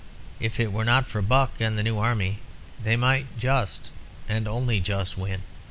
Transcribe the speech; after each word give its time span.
If 0.39 0.59
it 0.59 0.71
were 0.71 0.83
not 0.83 1.05
for 1.05 1.21
Buck 1.21 1.51
and 1.61 1.77
the 1.77 1.83
new 1.83 1.99
army 1.99 2.39
they 2.83 2.95
might 2.97 3.37
just, 3.37 3.91
and 4.27 4.47
only 4.47 4.79
just, 4.79 5.15
win. 5.15 5.43